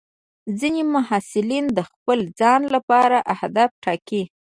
[0.59, 4.23] ځینې محصلین د خپل ځان لپاره اهداف ټاکي.